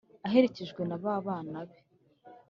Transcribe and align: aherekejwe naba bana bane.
aherekejwe 0.27 0.81
naba 0.85 1.11
bana 1.25 1.59
bane. 1.69 1.77